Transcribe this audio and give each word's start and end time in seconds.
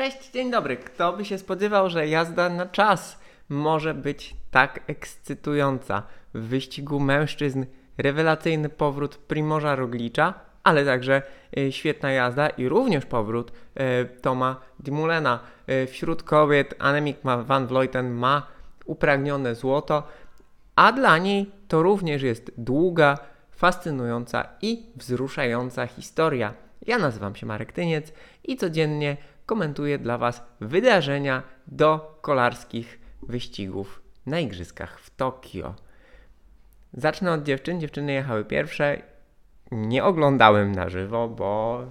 Cześć, 0.00 0.30
dzień 0.30 0.50
dobry. 0.50 0.76
Kto 0.76 1.12
by 1.12 1.24
się 1.24 1.38
spodziewał, 1.38 1.90
że 1.90 2.08
jazda 2.08 2.48
na 2.48 2.66
czas 2.66 3.20
może 3.48 3.94
być 3.94 4.36
tak 4.50 4.80
ekscytująca? 4.86 6.02
W 6.34 6.40
wyścigu 6.40 7.00
mężczyzn 7.00 7.64
rewelacyjny 7.98 8.68
powrót 8.68 9.16
Primorza 9.16 9.76
Roglicza, 9.76 10.34
ale 10.64 10.84
także 10.84 11.22
e, 11.56 11.72
świetna 11.72 12.10
jazda 12.10 12.48
i 12.48 12.68
również 12.68 13.06
powrót 13.06 13.52
e, 13.74 14.04
Toma 14.04 14.60
Dimulena. 14.78 15.40
E, 15.66 15.86
wśród 15.86 16.22
kobiet 16.22 16.74
Annemiek 16.78 17.16
van 17.22 17.66
Vleuten 17.66 18.10
ma 18.10 18.46
upragnione 18.84 19.54
złoto, 19.54 20.02
a 20.76 20.92
dla 20.92 21.18
niej 21.18 21.50
to 21.68 21.82
również 21.82 22.22
jest 22.22 22.52
długa, 22.58 23.18
fascynująca 23.50 24.48
i 24.62 24.86
wzruszająca 24.96 25.86
historia. 25.86 26.54
Ja 26.86 26.98
nazywam 26.98 27.36
się 27.36 27.46
Marek 27.46 27.72
Tyniec 27.72 28.12
i 28.44 28.56
codziennie 28.56 29.16
komentuję 29.50 29.98
dla 29.98 30.18
Was 30.18 30.42
wydarzenia 30.60 31.42
do 31.66 32.18
kolarskich 32.20 33.00
wyścigów 33.22 34.02
na 34.26 34.40
Igrzyskach 34.40 35.00
w 35.00 35.16
Tokio. 35.16 35.74
Zacznę 36.92 37.32
od 37.32 37.42
dziewczyn. 37.42 37.80
Dziewczyny 37.80 38.12
jechały 38.12 38.44
pierwsze. 38.44 39.02
Nie 39.70 40.04
oglądałem 40.04 40.72
na 40.72 40.88
żywo, 40.88 41.28
bo, 41.28 41.84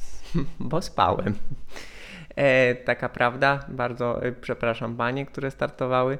bo 0.70 0.82
spałem. 0.82 1.34
E, 2.36 2.74
taka 2.74 3.08
prawda. 3.08 3.66
Bardzo 3.68 4.22
e, 4.22 4.32
przepraszam 4.32 4.96
panie, 4.96 5.26
które 5.26 5.50
startowały, 5.50 6.18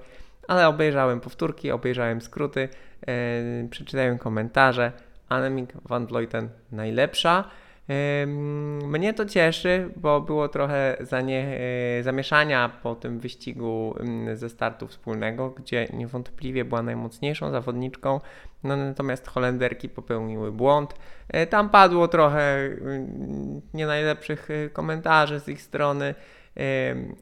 ale 0.49 0.69
obejrzałem 0.69 1.21
powtórki, 1.21 1.71
obejrzałem 1.71 2.21
skróty, 2.21 2.69
e, 3.07 3.69
przeczytałem 3.71 4.19
komentarze. 4.19 4.93
Annemiek 5.29 5.73
van 5.85 6.07
Vleuten 6.07 6.49
najlepsza. 6.73 7.45
Mnie 8.87 9.15
to 9.15 9.25
cieszy, 9.25 9.91
bo 9.97 10.21
było 10.21 10.49
trochę 10.49 10.97
zanie, 11.01 11.59
e, 11.99 12.03
zamieszania 12.03 12.69
po 12.83 12.95
tym 12.95 13.19
wyścigu 13.19 13.95
ze 14.35 14.49
startu 14.49 14.89
wspólnego, 14.89 15.51
gdzie 15.51 15.89
niewątpliwie 15.93 16.65
była 16.65 16.83
najmocniejszą 16.83 17.51
zawodniczką, 17.51 18.21
no, 18.63 18.77
natomiast 18.77 19.29
Holenderki 19.29 19.89
popełniły 19.89 20.53
błąd. 20.53 20.95
E, 21.29 21.47
tam 21.47 21.71
padło 21.71 22.09
trochę 22.09 22.71
nie 23.75 23.87
najlepszych 23.87 24.51
e, 24.51 24.71
komentarzy 24.71 25.41
z 25.41 25.49
ich 25.49 25.63
strony. 25.63 26.15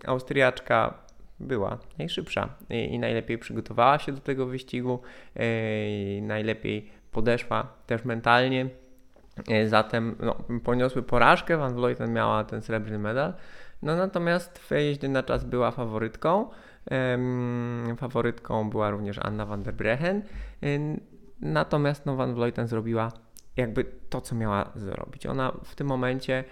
Austriaczka 0.06 0.94
była 1.40 1.78
najszybsza 1.98 2.48
i 2.70 2.98
najlepiej 2.98 3.38
przygotowała 3.38 3.98
się 3.98 4.12
do 4.12 4.20
tego 4.20 4.46
wyścigu, 4.46 5.02
najlepiej 6.22 6.90
podeszła 7.10 7.72
też 7.86 8.04
mentalnie 8.04 8.66
zatem 9.66 10.16
no, 10.20 10.36
poniosły 10.64 11.02
porażkę, 11.02 11.56
Van 11.56 11.74
Vleuten 11.74 12.12
miała 12.12 12.44
ten 12.44 12.62
srebrny 12.62 12.98
medal, 12.98 13.34
no 13.82 13.96
natomiast 13.96 14.58
w 14.58 14.70
jeździe 14.70 15.08
na 15.08 15.22
czas 15.22 15.44
była 15.44 15.70
faworytką. 15.70 16.48
faworytką 17.96 18.70
była 18.70 18.90
również 18.90 19.18
Anna 19.18 19.46
van 19.46 19.62
der 19.62 19.74
Bregen. 19.74 20.22
natomiast 21.40 22.06
no, 22.06 22.16
Van 22.16 22.34
Vleuten 22.34 22.68
zrobiła 22.68 23.12
jakby 23.56 23.84
to, 23.84 24.20
co 24.20 24.34
miała 24.34 24.70
zrobić. 24.74 25.26
Ona 25.26 25.52
w 25.64 25.74
tym 25.74 25.86
momencie 25.86 26.44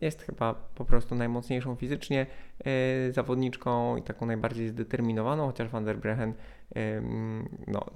jest 0.00 0.22
chyba 0.22 0.54
po 0.54 0.84
prostu 0.84 1.14
najmocniejszą 1.14 1.76
fizycznie 1.76 2.26
e, 2.64 3.12
zawodniczką 3.12 3.96
i 3.96 4.02
taką 4.02 4.26
najbardziej 4.26 4.68
zdeterminowaną, 4.68 5.46
chociaż 5.46 5.68
Van 5.68 5.84
der 5.84 5.98
Bregen 5.98 6.34
no, 7.66 7.86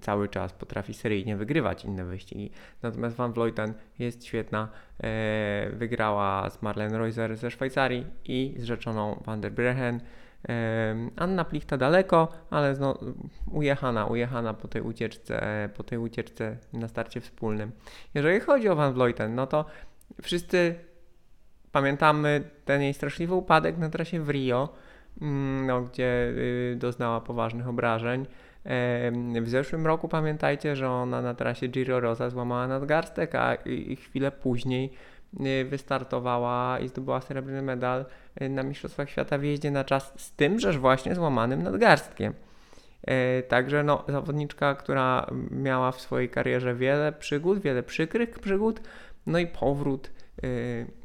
cały 0.00 0.28
czas 0.28 0.52
potrafi 0.52 0.94
seryjnie 0.94 1.36
wygrywać 1.36 1.84
inne 1.84 2.04
wyścigi. 2.04 2.50
Natomiast 2.82 3.16
Van 3.16 3.32
Vleuten 3.32 3.74
jest 3.98 4.24
świetna, 4.24 4.68
e, 5.02 5.70
wygrała 5.72 6.50
z 6.50 6.62
Marlene 6.62 6.98
Reuser 6.98 7.36
ze 7.36 7.50
Szwajcarii 7.50 8.06
i 8.24 8.54
z 8.58 8.64
rzeczoną 8.64 9.22
Van 9.26 9.40
der 9.40 9.52
Bregen. 9.52 10.00
Anna 11.16 11.44
Plichta 11.44 11.76
daleko, 11.76 12.28
ale 12.50 12.76
no, 12.80 12.98
ujechana, 13.52 14.06
ujechana 14.06 14.54
po 14.54 14.68
tej 14.68 14.82
ucieczce, 14.82 15.68
po 15.76 15.82
tej 15.82 15.98
ucieczce 15.98 16.56
na 16.72 16.88
starcie 16.88 17.20
wspólnym. 17.20 17.72
Jeżeli 18.14 18.40
chodzi 18.40 18.68
o 18.68 18.76
Van 18.76 18.92
Vleuten, 18.92 19.34
no 19.34 19.46
to 19.46 19.64
wszyscy 20.22 20.74
pamiętamy 21.72 22.50
ten 22.64 22.82
jej 22.82 22.94
straszliwy 22.94 23.34
upadek 23.34 23.78
na 23.78 23.90
trasie 23.90 24.20
w 24.20 24.28
Rio, 24.28 24.68
no, 25.66 25.82
gdzie 25.82 26.32
y, 26.72 26.76
doznała 26.78 27.20
poważnych 27.20 27.68
obrażeń. 27.68 28.26
W 29.42 29.48
zeszłym 29.48 29.86
roku 29.86 30.08
pamiętajcie, 30.08 30.76
że 30.76 30.90
ona 30.90 31.22
na 31.22 31.34
trasie 31.34 31.68
Giro 31.68 32.00
Rosa 32.00 32.30
złamała 32.30 32.66
nadgarstek, 32.66 33.34
a 33.34 33.56
chwilę 33.96 34.30
później 34.30 34.92
y, 35.40 35.64
wystartowała 35.64 36.78
i 36.78 36.88
zdobyła 36.88 37.20
srebrny 37.20 37.62
medal 37.62 38.04
y, 38.42 38.48
na 38.48 38.62
Mistrzostwach 38.62 39.10
Świata 39.10 39.38
w 39.38 39.42
jeździe 39.42 39.70
na 39.70 39.84
czas 39.84 40.12
z 40.16 40.32
tym, 40.32 40.60
że 40.60 40.72
właśnie 40.72 41.14
złamanym 41.14 41.62
nadgarstkiem. 41.62 42.34
E, 43.06 43.42
także 43.42 43.82
no, 43.82 44.04
zawodniczka, 44.08 44.74
która 44.74 45.26
miała 45.50 45.92
w 45.92 46.00
swojej 46.00 46.28
karierze 46.28 46.74
wiele 46.74 47.12
przygód, 47.12 47.58
wiele 47.58 47.82
przykrych 47.82 48.38
przygód, 48.38 48.80
no 49.26 49.38
i 49.38 49.46
powrót 49.46 50.10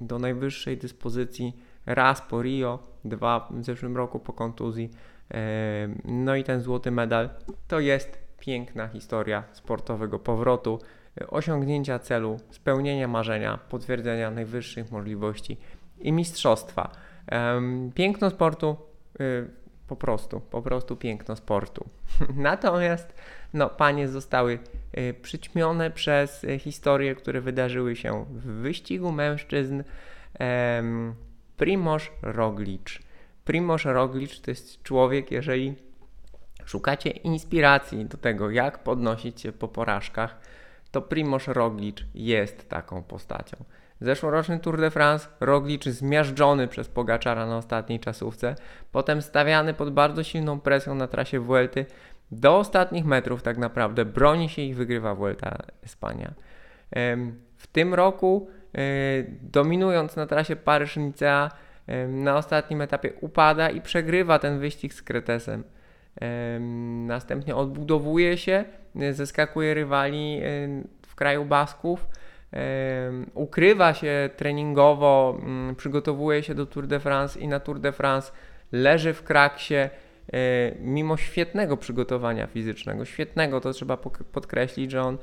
do 0.01 0.19
najwyższej 0.19 0.77
dyspozycji 0.77 1.53
raz 1.85 2.21
po 2.21 2.41
Rio, 2.41 2.79
dwa 3.05 3.47
w 3.51 3.63
zeszłym 3.63 3.97
roku 3.97 4.19
po 4.19 4.33
kontuzji. 4.33 4.89
E, 5.33 5.87
no 6.05 6.35
i 6.35 6.43
ten 6.43 6.61
złoty 6.61 6.91
medal 6.91 7.29
to 7.67 7.79
jest 7.79 8.19
piękna 8.39 8.87
historia 8.87 9.43
sportowego 9.51 10.19
powrotu, 10.19 10.79
osiągnięcia 11.27 11.99
celu, 11.99 12.37
spełnienia 12.51 13.07
marzenia, 13.07 13.59
potwierdzenia 13.69 14.31
najwyższych 14.31 14.91
możliwości 14.91 15.57
i 15.99 16.11
mistrzostwa. 16.11 16.91
Piękno 17.95 18.29
sportu 18.29 18.77
y, 19.21 19.49
po 19.87 19.95
prostu, 19.95 20.39
po 20.39 20.61
prostu 20.61 20.95
piękno 20.95 21.35
sportu. 21.35 21.89
Natomiast 22.35 23.13
no, 23.53 23.69
panie 23.69 24.07
zostały 24.07 24.59
y, 24.97 25.13
przyćmione 25.21 25.91
przez 25.91 26.43
y, 26.43 26.59
historie, 26.59 27.15
które 27.15 27.41
wydarzyły 27.41 27.95
się 27.95 28.25
w 28.29 28.45
wyścigu 28.45 29.11
mężczyzn. 29.11 29.83
Primoz 31.57 32.03
Roglic. 32.21 32.99
Primoz 33.45 33.85
Roglic 33.85 34.41
to 34.41 34.51
jest 34.51 34.83
człowiek, 34.83 35.31
jeżeli 35.31 35.75
szukacie 36.65 37.09
inspiracji 37.09 38.05
do 38.05 38.17
tego, 38.17 38.49
jak 38.49 38.83
podnosić 38.83 39.41
się 39.41 39.51
po 39.51 39.67
porażkach, 39.67 40.39
to 40.91 41.01
Primoz 41.01 41.47
Roglic 41.47 41.97
jest 42.13 42.69
taką 42.69 43.03
postacią. 43.03 43.57
Zeszłoroczny 44.01 44.59
Tour 44.59 44.79
de 44.79 44.91
France, 44.91 45.27
Roglic 45.39 45.83
zmiażdżony 45.83 46.67
przez 46.67 46.87
Pogaczara 46.87 47.45
na 47.45 47.57
ostatniej 47.57 47.99
czasówce, 47.99 48.55
potem 48.91 49.21
stawiany 49.21 49.73
pod 49.73 49.93
bardzo 49.93 50.23
silną 50.23 50.59
presją 50.59 50.95
na 50.95 51.07
trasie 51.07 51.39
Vuelty, 51.39 51.85
do 52.31 52.57
ostatnich 52.57 53.05
metrów 53.05 53.43
tak 53.43 53.57
naprawdę 53.57 54.05
broni 54.05 54.49
się 54.49 54.61
i 54.61 54.73
wygrywa 54.73 55.15
Vuelta 55.15 55.57
Espania. 55.83 56.33
W 57.57 57.67
tym 57.71 57.93
roku, 57.93 58.49
dominując 59.41 60.15
na 60.15 60.25
trasie 60.25 60.55
Paryż-Nicea, 60.55 61.49
na 62.07 62.37
ostatnim 62.37 62.81
etapie 62.81 63.13
upada 63.21 63.69
i 63.69 63.81
przegrywa 63.81 64.39
ten 64.39 64.59
wyścig 64.59 64.93
z 64.93 65.01
Kretesem. 65.01 65.63
Następnie 67.07 67.55
odbudowuje 67.55 68.37
się, 68.37 68.65
e, 68.95 69.13
zeskakuje 69.13 69.73
rywali 69.73 70.39
e, 70.43 70.43
w 71.07 71.15
kraju 71.15 71.45
Basków, 71.45 72.07
ukrywa 73.33 73.93
się 73.93 74.29
treningowo, 74.37 75.37
mm, 75.39 75.75
przygotowuje 75.75 76.43
się 76.43 76.55
do 76.55 76.65
Tour 76.65 76.87
de 76.87 76.99
France 76.99 77.39
i 77.39 77.47
na 77.47 77.59
Tour 77.59 77.79
de 77.79 77.91
France 77.91 78.31
leży 78.71 79.13
w 79.13 79.23
kraksie, 79.23 79.75
e, 79.75 79.89
mimo 80.79 81.17
świetnego 81.17 81.77
przygotowania 81.77 82.47
fizycznego, 82.47 83.05
świetnego, 83.05 83.61
to 83.61 83.73
trzeba 83.73 83.97
podkreślić, 84.31 84.91
że 84.91 85.01
on 85.01 85.17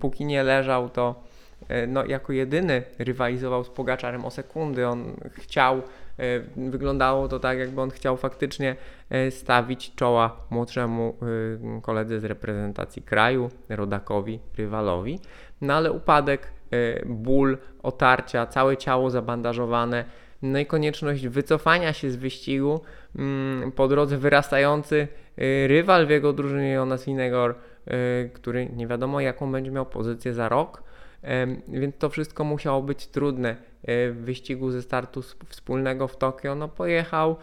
póki 0.00 0.24
nie 0.24 0.42
leżał, 0.42 0.88
to 0.88 1.24
e, 1.24 1.39
no, 1.88 2.04
jako 2.04 2.32
jedyny 2.32 2.82
rywalizował 2.98 3.64
z 3.64 3.68
Pogaczarem 3.68 4.24
o 4.24 4.30
sekundy. 4.30 4.88
On 4.88 5.16
chciał, 5.32 5.76
e, 5.76 6.40
wyglądało 6.56 7.28
to 7.28 7.40
tak, 7.40 7.58
jakby 7.58 7.80
on 7.80 7.90
chciał 7.90 8.16
faktycznie 8.16 8.76
stawić 9.30 9.94
czoła 9.94 10.36
młodszemu 10.50 11.16
koledze 11.82 12.20
z 12.20 12.24
reprezentacji 12.24 13.02
kraju, 13.02 13.50
rodakowi, 13.68 14.40
rywalowi. 14.58 15.20
No 15.60 15.74
ale 15.74 15.92
upadek, 15.92 16.52
ból, 17.06 17.58
otarcia, 17.82 18.46
całe 18.46 18.76
ciało 18.76 19.10
zabandażowane, 19.10 20.04
no 20.42 20.58
i 20.58 20.66
konieczność 20.66 21.28
wycofania 21.28 21.92
się 21.92 22.10
z 22.10 22.16
wyścigu, 22.16 22.80
mm, 23.16 23.72
po 23.72 23.88
drodze 23.88 24.16
wyrastający 24.16 25.08
rywal 25.66 26.06
w 26.06 26.10
jego 26.10 26.32
drużynie 26.32 26.70
Jonas 26.70 27.04
Vinegor, 27.04 27.54
y, 27.88 28.30
który 28.34 28.66
nie 28.66 28.86
wiadomo 28.86 29.20
jaką 29.20 29.52
będzie 29.52 29.70
miał 29.70 29.86
pozycję 29.86 30.34
za 30.34 30.48
rok, 30.48 30.82
więc 31.68 31.98
to 31.98 32.08
wszystko 32.08 32.44
musiało 32.44 32.82
być 32.82 33.06
trudne. 33.06 33.56
Y, 33.88 34.12
w 34.12 34.16
wyścigu 34.16 34.70
ze 34.70 34.82
startu 34.82 35.22
wspólnego 35.48 36.08
w 36.08 36.16
Tokio, 36.16 36.54
no 36.54 36.68
pojechał, 36.68 37.36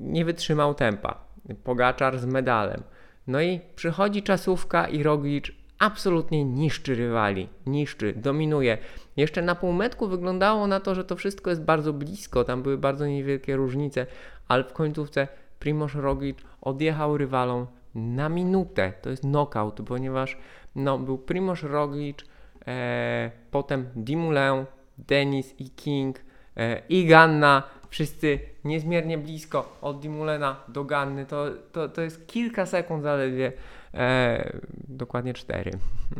nie 0.00 0.24
wytrzymał 0.24 0.74
tempa. 0.74 1.26
Pogaczar 1.64 2.18
z 2.18 2.26
medalem. 2.26 2.82
No 3.26 3.42
i 3.42 3.60
przychodzi 3.76 4.22
czasówka 4.22 4.88
i 4.88 5.02
Roglic 5.02 5.46
absolutnie 5.78 6.44
niszczy 6.44 6.94
rywali, 6.94 7.48
niszczy, 7.66 8.12
dominuje. 8.16 8.78
Jeszcze 9.16 9.42
na 9.42 9.54
półmetku 9.54 10.08
wyglądało 10.08 10.66
na 10.66 10.80
to, 10.80 10.94
że 10.94 11.04
to 11.04 11.16
wszystko 11.16 11.50
jest 11.50 11.62
bardzo 11.62 11.92
blisko, 11.92 12.44
tam 12.44 12.62
były 12.62 12.78
bardzo 12.78 13.06
niewielkie 13.06 13.56
różnice, 13.56 14.06
ale 14.48 14.64
w 14.64 14.72
końcówce 14.72 15.28
Primoz 15.58 15.94
Roglic 15.94 16.38
odjechał 16.60 17.18
rywalom 17.18 17.66
na 17.94 18.28
minutę. 18.28 18.92
To 19.02 19.10
jest 19.10 19.22
knockout, 19.22 19.80
ponieważ 19.86 20.38
no, 20.74 20.98
był 20.98 21.18
Primoz 21.18 21.62
Roglic, 21.62 22.18
e, 22.66 23.30
potem 23.50 23.86
Dimoulin, 23.96 24.64
Denis 24.98 25.54
i 25.58 25.70
King 25.70 26.20
e, 26.56 26.82
i 26.88 27.06
Ganna, 27.06 27.62
wszyscy 27.90 28.38
niezmiernie 28.64 29.18
blisko 29.18 29.78
od 29.82 30.00
Dimulena 30.00 30.56
do 30.68 30.84
Ganny. 30.84 31.26
To, 31.26 31.46
to, 31.72 31.88
to 31.88 32.02
jest 32.02 32.26
kilka 32.26 32.66
sekund 32.66 33.02
zaledwie, 33.02 33.52
e, 33.94 34.58
dokładnie 34.88 35.34
cztery. 35.34 35.70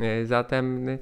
E, 0.00 0.26
zatem 0.26 0.88
e, 0.88 0.98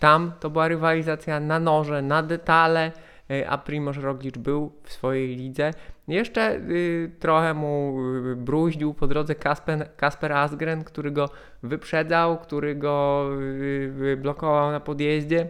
tam 0.00 0.32
to 0.40 0.50
była 0.50 0.68
rywalizacja 0.68 1.40
na 1.40 1.58
noże, 1.58 2.02
na 2.02 2.22
detale. 2.22 2.92
E, 3.32 3.48
a 3.48 3.58
Primoz 3.58 3.96
Roglic 3.96 4.38
był 4.38 4.72
w 4.82 4.92
swojej 4.92 5.36
lidze. 5.36 5.70
Jeszcze 6.08 6.56
y, 6.56 7.10
trochę 7.18 7.54
mu 7.54 7.98
y, 8.32 8.36
bruździł 8.36 8.94
po 8.94 9.06
drodze 9.06 9.34
Kasper, 9.34 9.96
Kasper 9.96 10.32
Asgren, 10.32 10.84
który 10.84 11.10
go 11.10 11.28
wyprzedzał, 11.62 12.38
który 12.38 12.74
go 12.74 13.28
y, 13.40 14.18
blokował 14.22 14.70
na 14.70 14.80
podjeździe. 14.80 15.46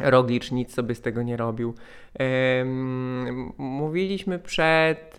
Roglic 0.00 0.52
nic 0.52 0.74
sobie 0.74 0.94
z 0.94 1.00
tego 1.00 1.22
nie 1.22 1.36
robił. 1.36 1.74
Mówiliśmy 3.58 4.38
przed 4.38 5.16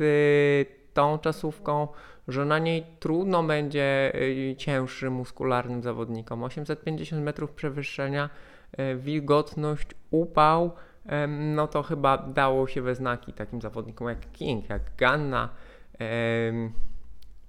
tą 0.93 1.19
czasówką, 1.19 1.87
że 2.27 2.45
na 2.45 2.59
niej 2.59 2.83
trudno 2.99 3.43
będzie 3.43 4.13
cięższym 4.57 5.13
muskularnym 5.13 5.83
zawodnikom. 5.83 6.43
850 6.43 7.23
metrów 7.23 7.51
przewyższenia, 7.51 8.29
y, 8.79 8.95
wilgotność, 8.95 9.87
upał, 10.11 10.71
no 11.27 11.67
to 11.67 11.83
chyba 11.83 12.17
dało 12.17 12.67
się 12.67 12.81
we 12.81 12.95
znaki 12.95 13.33
takim 13.33 13.61
zawodnikom 13.61 14.07
jak 14.07 14.31
King, 14.31 14.69
jak 14.69 14.81
Ganna. 14.97 15.49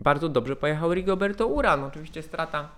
Bardzo 0.01 0.29
dobrze 0.29 0.57
pojechał 0.57 0.95
Rigoberto 0.95 1.47
Uran. 1.47 1.85
Oczywiście 1.85 2.23
strata 2.23 2.69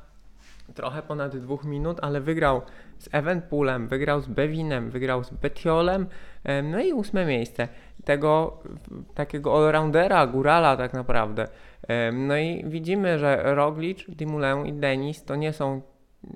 trochę 0.75 1.03
ponad 1.03 1.37
dwóch 1.37 1.65
minut, 1.65 1.99
ale 2.03 2.21
wygrał 2.21 2.63
z 2.99 3.09
Evenpoolem, 3.13 3.89
wygrał 3.89 4.21
z 4.21 4.27
Bevinem, 4.27 4.91
wygrał 4.91 5.25
z 5.25 5.31
Betiolem, 5.31 6.07
no 6.63 6.81
i 6.81 6.93
ósme 6.93 7.27
miejsce 7.27 7.69
tego 8.05 8.59
takiego 9.15 9.57
allroundera, 9.57 10.27
górala 10.27 10.77
tak 10.77 10.93
naprawdę. 10.93 11.49
No 12.13 12.37
i 12.37 12.65
widzimy, 12.67 13.19
że 13.19 13.55
Roglic, 13.55 14.05
Dimulę 14.09 14.63
i 14.67 14.73
Denis 14.73 15.25
to 15.25 15.37
nie 15.37 15.53
są 15.53 15.83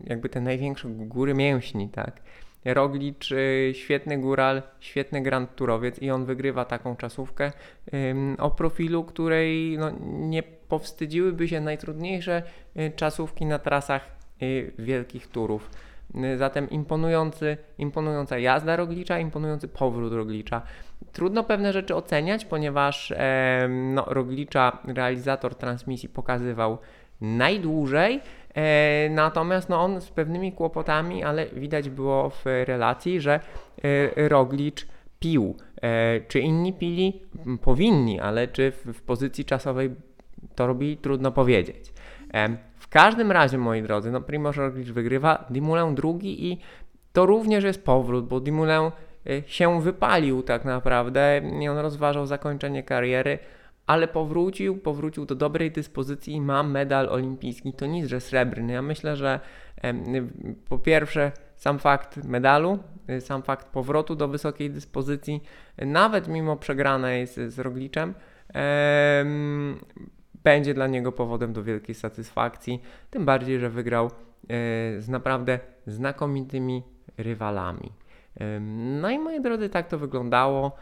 jakby 0.05 0.29
te 0.29 0.41
największe 0.41 0.89
góry 0.89 1.35
mięśni, 1.35 1.89
tak? 1.89 2.21
Roglic, 2.65 3.33
y, 3.33 3.73
świetny 3.75 4.19
góral, 4.19 4.63
świetny 4.81 5.23
grand 5.23 5.55
turowiec 5.55 5.99
i 5.99 6.11
on 6.11 6.25
wygrywa 6.25 6.65
taką 6.65 6.97
czasówkę 6.97 7.53
o 8.39 8.51
profilu, 8.51 9.05
której 9.05 9.79
no, 9.79 9.91
nie 10.05 10.43
powstydziłyby 10.43 11.49
się 11.49 11.61
najtrudniejsze 11.61 12.43
y, 12.77 12.93
czasówki 12.97 13.47
na 13.47 13.59
trasach 13.59 14.17
y, 14.43 14.73
wielkich 14.79 15.27
turów. 15.27 15.71
Zatem 16.37 16.71
imponujący, 16.71 17.57
imponująca 17.79 18.39
jazda 18.39 18.77
Roglicza, 18.77 19.19
imponujący 19.19 19.69
powrót 19.69 20.13
Roglicza. 20.13 20.63
Trudno 21.13 21.45
pewne 21.45 21.73
rzeczy 21.73 21.95
oceniać, 21.95 22.45
ponieważ 22.45 23.11
e, 23.17 23.69
no, 23.71 24.05
Roglicza 24.07 24.79
realizator 24.85 25.55
transmisji 25.55 26.09
pokazywał 26.09 26.79
najdłużej, 27.21 28.21
E, 28.55 29.09
natomiast 29.11 29.69
no, 29.69 29.81
on 29.81 30.01
z 30.01 30.11
pewnymi 30.11 30.53
kłopotami, 30.53 31.25
ale 31.25 31.47
widać 31.47 31.91
było 31.91 32.31
w 32.31 32.45
relacji, 32.45 33.21
że 33.21 33.41
e, 34.17 34.29
Roglic 34.29 34.87
pił. 35.21 35.57
E, 35.83 36.21
czy 36.21 36.41
inni 36.41 36.73
pili? 36.73 37.23
Powinni, 37.63 38.21
ale 38.21 38.49
czy 38.49 38.71
w, 38.71 38.93
w 38.93 39.03
pozycji 39.03 39.45
czasowej 39.45 39.91
to 40.55 40.67
robili? 40.67 40.97
Trudno 40.97 41.33
powiedzieć. 41.33 41.93
W 42.77 42.89
każdym 42.89 43.33
razie, 43.33 43.59
moi 43.59 43.83
drodzy, 43.83 44.11
no 44.11 44.21
Primoz 44.21 44.57
Roglic 44.57 44.89
wygrywa, 44.89 45.45
Dimulę 45.51 45.95
drugi 45.95 46.53
i 46.53 46.61
to 47.13 47.27
również 47.27 47.65
jest 47.65 47.85
powrót, 47.85 48.29
bo 48.29 48.41
Dimulę 48.41 48.91
się 49.47 49.83
wypalił 49.83 50.43
tak 50.43 50.65
naprawdę 50.65 51.43
i 51.63 51.69
on 51.69 51.79
rozważał 51.79 52.27
zakończenie 52.27 52.83
kariery 52.83 53.39
ale 53.87 54.09
powrócił, 54.09 54.79
powrócił 54.79 55.27
do 55.27 55.35
dobrej 55.35 55.71
dyspozycji 55.71 56.35
i 56.35 56.41
ma 56.41 56.63
medal 56.63 57.09
olimpijski. 57.09 57.73
To 57.73 57.87
nic, 57.87 58.07
że 58.07 58.21
srebrny. 58.21 58.73
Ja 58.73 58.83
myślę, 58.83 59.17
że 59.17 59.41
po 60.69 60.79
pierwsze 60.79 61.33
sam 61.57 61.79
fakt 61.79 62.25
medalu, 62.25 62.79
y, 63.11 63.21
sam 63.21 63.43
fakt 63.43 63.69
powrotu 63.69 64.17
do 64.17 64.29
wysokiej 64.29 64.71
dyspozycji, 64.71 65.43
nawet 65.79 66.29
mimo 66.29 66.57
przegranej 66.57 67.27
z, 67.27 67.55
z 67.55 67.59
Rogliczem, 67.59 68.15
będzie 70.45 70.75
dla 70.75 70.87
niego 70.87 71.13
powodem 71.13 71.53
do 71.53 71.65
wielkiej 71.65 71.95
satysfakcji. 71.95 72.83
Tym 73.11 73.25
bardziej, 73.25 73.61
że 73.61 73.71
wygrał 73.71 74.07
e, 74.07 74.11
z 75.01 75.09
naprawdę 75.09 75.59
znakomitymi 75.87 76.83
rywalami. 77.19 77.93
No 79.01 79.11
i 79.11 79.19
moi 79.19 79.41
drodzy, 79.41 79.69
tak 79.69 79.89
to 79.89 79.99
wyglądało. 79.99 80.77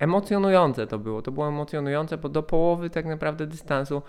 Emocjonujące 0.00 0.86
to 0.86 0.98
było. 0.98 1.22
To 1.22 1.32
było 1.32 1.48
emocjonujące, 1.48 2.18
bo 2.18 2.28
do 2.28 2.42
połowy 2.42 2.90
tak 2.90 3.06
naprawdę 3.06 3.46
dystansu 3.46 4.02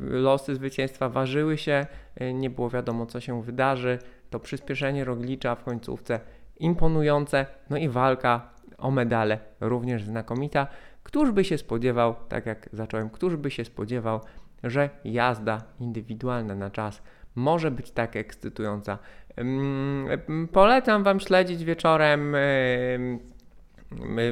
losy 0.00 0.54
zwycięstwa 0.54 1.08
ważyły 1.08 1.58
się, 1.58 1.86
e, 2.16 2.34
nie 2.34 2.50
było 2.50 2.70
wiadomo 2.70 3.06
co 3.06 3.20
się 3.20 3.42
wydarzy. 3.42 3.98
To 4.30 4.40
przyspieszenie 4.40 5.04
Roglicza 5.04 5.54
w 5.54 5.64
końcówce 5.64 6.20
imponujące, 6.56 7.46
no 7.70 7.76
i 7.76 7.88
walka 7.88 8.50
o 8.78 8.90
medale 8.90 9.38
również 9.60 10.04
znakomita. 10.04 10.66
Któż 11.02 11.30
by 11.30 11.44
się 11.44 11.58
spodziewał, 11.58 12.14
tak 12.28 12.46
jak 12.46 12.68
zacząłem, 12.72 13.10
któż 13.10 13.36
by 13.36 13.50
się 13.50 13.64
spodziewał, 13.64 14.20
że 14.64 14.90
jazda 15.04 15.62
indywidualna 15.80 16.54
na 16.54 16.70
czas 16.70 17.02
może 17.34 17.70
być 17.70 17.90
tak 17.90 18.16
ekscytująca. 18.16 18.98
Polecam 20.52 21.04
Wam 21.04 21.20
śledzić 21.20 21.64
wieczorem 21.64 22.36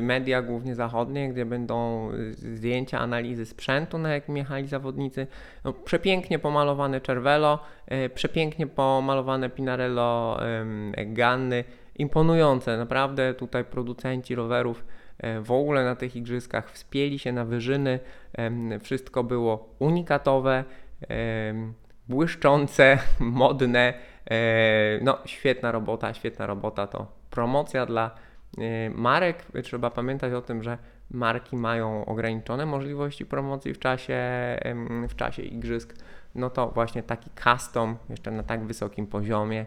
media 0.00 0.42
głównie 0.42 0.74
zachodnie, 0.74 1.28
gdzie 1.28 1.46
będą 1.46 2.08
zdjęcia, 2.30 2.98
analizy 2.98 3.46
sprzętu, 3.46 3.98
na 3.98 4.14
jakim 4.14 4.36
jechali 4.36 4.66
zawodnicy. 4.66 5.26
No, 5.64 5.72
przepięknie 5.72 6.38
pomalowany 6.38 7.00
Cervelo, 7.00 7.58
e, 7.86 8.08
przepięknie 8.08 8.66
pomalowane 8.66 9.50
Pinarello 9.50 10.40
Ganny, 11.06 11.64
imponujące. 11.96 12.76
Naprawdę 12.76 13.34
tutaj 13.34 13.64
producenci 13.64 14.34
rowerów 14.34 14.84
e, 15.18 15.40
w 15.40 15.52
ogóle 15.52 15.84
na 15.84 15.96
tych 15.96 16.16
igrzyskach 16.16 16.70
wspięli 16.70 17.18
się 17.18 17.32
na 17.32 17.44
wyżyny. 17.44 17.98
Wszystko 18.82 19.24
było 19.24 19.74
unikatowe, 19.78 20.64
błyszczące, 22.08 22.98
modne. 23.20 23.94
No, 25.02 25.18
świetna 25.24 25.72
robota, 25.72 26.14
świetna 26.14 26.46
robota 26.46 26.86
to 26.86 27.06
promocja 27.30 27.86
dla 27.86 28.27
marek. 28.94 29.44
Trzeba 29.62 29.90
pamiętać 29.90 30.32
o 30.32 30.42
tym, 30.42 30.62
że 30.62 30.78
marki 31.10 31.56
mają 31.56 32.04
ograniczone 32.04 32.66
możliwości 32.66 33.26
promocji 33.26 33.74
w 33.74 33.78
czasie, 33.78 34.20
w 35.08 35.16
czasie 35.16 35.42
igrzysk. 35.42 35.94
No 36.34 36.50
to 36.50 36.68
właśnie 36.68 37.02
taki 37.02 37.30
custom 37.44 37.96
jeszcze 38.10 38.30
na 38.30 38.42
tak 38.42 38.64
wysokim 38.64 39.06
poziomie 39.06 39.66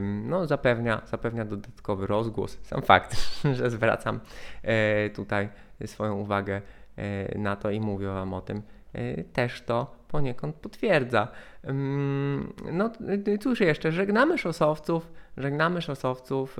no, 0.00 0.46
zapewnia, 0.46 1.02
zapewnia 1.06 1.44
dodatkowy 1.44 2.06
rozgłos. 2.06 2.58
Sam 2.62 2.82
fakt, 2.82 3.16
że 3.58 3.70
zwracam 3.70 4.20
e, 4.62 5.10
tutaj 5.10 5.48
swoją 5.86 6.14
uwagę 6.14 6.62
na 7.36 7.56
to 7.56 7.70
i 7.70 7.80
mówię 7.80 8.06
Wam 8.06 8.34
o 8.34 8.40
tym, 8.40 8.62
też 9.32 9.62
to 9.62 9.96
poniekąd 10.16 10.56
potwierdza. 10.56 11.28
No 12.72 12.90
cóż 13.40 13.60
jeszcze, 13.60 13.92
żegnamy 13.92 14.38
szosowców, 14.38 15.12
żegnamy 15.36 15.82
szosowców, 15.82 16.58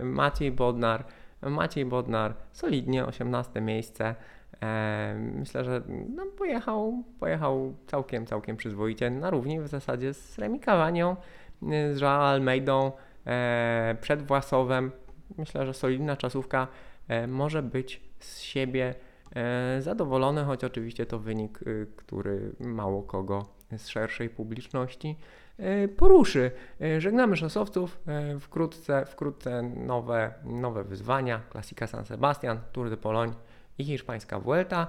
y, 0.00 0.04
Maciej 0.04 0.52
Bodnar, 0.52 1.04
Maciej 1.42 1.84
Bodnar 1.84 2.34
solidnie 2.52 3.06
18 3.06 3.60
miejsce. 3.60 4.14
E, 4.62 5.14
myślę, 5.34 5.64
że 5.64 5.82
no, 6.14 6.26
pojechał, 6.26 7.04
pojechał 7.20 7.74
całkiem, 7.86 8.26
całkiem 8.26 8.56
przyzwoicie 8.56 9.10
na 9.10 9.30
równi 9.30 9.60
w 9.60 9.68
zasadzie 9.68 10.14
z 10.14 10.38
Remi 10.38 10.60
y, 10.60 11.96
z 11.96 12.00
Joao 12.00 12.22
Almeidą, 12.22 12.92
e, 13.26 13.96
przed 14.00 14.26
Własowem. 14.26 14.92
Myślę, 15.38 15.66
że 15.66 15.74
solidna 15.74 16.16
czasówka 16.16 16.66
e, 17.08 17.26
może 17.26 17.62
być 17.62 18.00
z 18.20 18.40
siebie 18.40 18.94
E, 19.36 19.82
zadowolony, 19.82 20.44
choć 20.44 20.64
oczywiście 20.64 21.06
to 21.06 21.18
wynik, 21.18 21.62
y, 21.62 21.86
który 21.96 22.52
mało 22.60 23.02
kogo 23.02 23.46
z 23.76 23.88
szerszej 23.88 24.30
publiczności 24.30 25.16
e, 25.58 25.88
poruszy. 25.88 26.50
E, 26.80 27.00
żegnamy 27.00 27.36
szosowców, 27.36 27.98
wkrótce, 28.40 29.06
wkrótce 29.06 29.62
nowe, 29.62 30.34
nowe 30.44 30.84
wyzwania, 30.84 31.40
klasika 31.50 31.86
San 31.86 32.04
Sebastian, 32.04 32.60
Tour 32.72 32.90
de 32.90 32.96
Pologne 32.96 33.34
i 33.78 33.84
hiszpańska 33.84 34.40
Vuelta. 34.40 34.86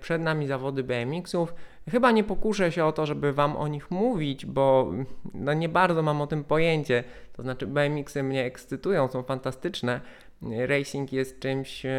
Przed 0.00 0.22
nami 0.22 0.46
zawody 0.46 0.84
BMX-ów. 0.84 1.54
Chyba 1.90 2.10
nie 2.10 2.24
pokuszę 2.24 2.72
się 2.72 2.84
o 2.84 2.92
to, 2.92 3.06
żeby 3.06 3.32
Wam 3.32 3.56
o 3.56 3.68
nich 3.68 3.90
mówić, 3.90 4.46
bo 4.46 4.92
no 5.34 5.52
nie 5.52 5.68
bardzo 5.68 6.02
mam 6.02 6.20
o 6.20 6.26
tym 6.26 6.44
pojęcie. 6.44 7.04
To 7.32 7.42
znaczy 7.42 7.66
BMX-y 7.66 8.22
mnie 8.22 8.44
ekscytują, 8.44 9.08
są 9.08 9.22
fantastyczne. 9.22 10.00
Racing 10.42 11.12
jest 11.12 11.40
czymś, 11.40 11.86
e, 11.86 11.90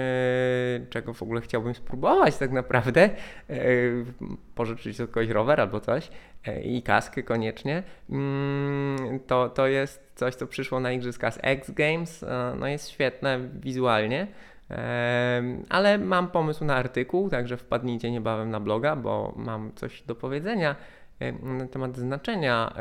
czego 0.90 1.14
w 1.14 1.24
ogóle 1.24 1.42
chciałbym 1.42 1.74
spróbować 1.74 2.38
tak 2.38 2.52
naprawdę. 2.52 3.10
E, 3.50 3.58
Pożyczyć 4.56 5.02
od 5.02 5.12
kogoś 5.12 5.30
rower 5.30 5.62
albo 5.62 5.80
coś 5.80 6.10
e, 6.46 6.62
i 6.62 6.82
kaskę 6.82 7.24
koniecznie. 7.24 7.84
Mm, 8.10 9.20
To, 9.28 9.50
to 9.50 9.68
jest 9.68 10.12
coś, 10.16 10.36
co 10.36 10.48
przyszło 10.48 10.80
na 10.80 10.92
igrzyska 10.92 11.32
z 11.32 11.40
X 11.42 11.72
Games. 11.72 12.26
No 12.60 12.68
jest 12.68 12.90
świetne 12.90 13.40
wizualnie. 13.54 14.28
Ale 15.70 15.98
mam 15.98 16.28
pomysł 16.28 16.66
na 16.66 16.76
artykuł, 16.76 17.30
także 17.30 17.58
wpadnijcie 17.58 18.12
niebawem 18.12 18.50
na 18.50 18.60
bloga, 18.60 18.96
bo 18.96 19.34
mam 19.36 19.72
coś 19.76 20.02
do 20.02 20.16
powiedzenia 20.16 20.76
na 21.44 21.68
temat 21.68 21.98
znaczenia 21.98 22.74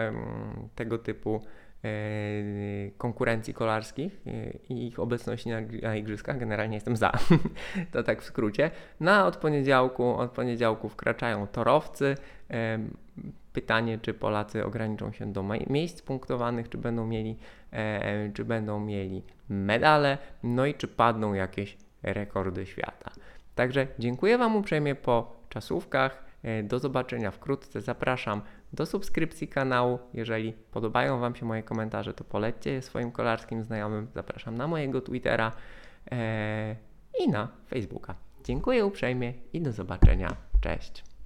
tego 0.74 0.98
typu 0.98 1.40
konkurencji 2.98 3.54
kolarskich 3.54 4.20
e, 4.26 4.50
i 4.68 4.86
ich 4.86 5.00
obecności 5.00 5.48
na, 5.48 5.60
na 5.82 5.96
igrzyskach. 5.96 6.38
Generalnie 6.38 6.74
jestem 6.74 6.96
za. 6.96 7.12
to 7.92 8.02
tak 8.02 8.22
w 8.22 8.24
skrócie. 8.24 8.70
No 9.00 9.26
od 9.26 9.36
poniedziałku, 9.36 10.16
od 10.16 10.30
poniedziałku 10.30 10.88
wkraczają 10.88 11.46
torowcy. 11.46 12.14
Em, 12.48 12.96
Pytanie, 13.52 13.98
czy 13.98 14.14
Polacy 14.14 14.64
ograniczą 14.64 15.12
się 15.12 15.32
do 15.32 15.44
miejsc 15.66 16.02
punktowanych, 16.02 16.68
czy 16.68 16.78
będą 16.78 17.06
mieli, 17.06 17.36
e, 17.72 18.32
czy 18.32 18.44
będą 18.44 18.80
mieli 18.80 19.22
medale, 19.48 20.18
no 20.42 20.66
i 20.66 20.74
czy 20.74 20.88
padną 20.88 21.34
jakieś 21.34 21.76
rekordy 22.02 22.66
świata. 22.66 23.10
Także 23.54 23.86
dziękuję 23.98 24.38
Wam 24.38 24.56
uprzejmie 24.56 24.94
po 24.94 25.36
czasówkach. 25.48 26.24
E, 26.42 26.62
Do 26.62 26.78
zobaczenia 26.78 27.30
wkrótce. 27.30 27.80
Zapraszam 27.80 28.42
do 28.72 28.86
subskrypcji 28.86 29.48
kanału. 29.48 29.98
Jeżeli 30.14 30.52
podobają 30.52 31.18
Wam 31.18 31.34
się 31.34 31.46
moje 31.46 31.62
komentarze, 31.62 32.14
to 32.14 32.24
polećcie 32.24 32.72
je 32.72 32.82
swoim 32.82 33.12
kolarskim 33.12 33.64
znajomym. 33.64 34.08
Zapraszam 34.14 34.56
na 34.58 34.66
mojego 34.66 35.00
Twittera 35.00 35.52
e, 36.12 36.76
i 37.24 37.28
na 37.28 37.48
Facebooka. 37.68 38.14
Dziękuję 38.44 38.86
uprzejmie 38.86 39.32
i 39.52 39.60
do 39.60 39.72
zobaczenia. 39.72 40.36
Cześć. 40.60 41.06